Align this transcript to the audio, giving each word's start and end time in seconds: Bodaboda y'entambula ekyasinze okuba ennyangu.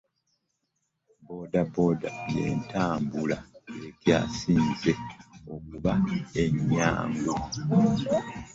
Bodaboda 1.25 2.09
y'entambula 2.33 3.37
ekyasinze 3.87 4.93
okuba 5.53 5.93
ennyangu. 6.43 7.35